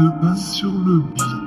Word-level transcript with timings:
de 0.00 0.08
pas 0.20 0.36
sur 0.36 0.72
le 0.72 1.00
beat. 1.00 1.39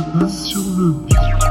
Pas 0.00 0.28
sur 0.28 0.62
le 0.78 0.92
beat. 1.06 1.41